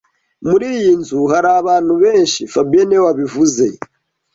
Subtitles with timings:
[0.47, 3.65] Muri iyi nzu hari abantu benshi fabien niwe wabivuze